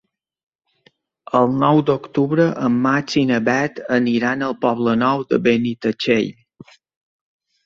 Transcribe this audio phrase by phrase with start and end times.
[1.39, 6.35] El nou d'octubre en Max i na Bet aniran al Poble Nou de Benitatxell.